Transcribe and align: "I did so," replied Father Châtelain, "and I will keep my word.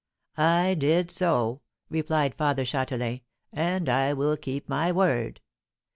"I 0.35 0.73
did 0.73 1.11
so," 1.11 1.61
replied 1.87 2.33
Father 2.33 2.63
Châtelain, 2.63 3.21
"and 3.53 3.87
I 3.87 4.13
will 4.13 4.35
keep 4.35 4.67
my 4.67 4.91
word. 4.91 5.41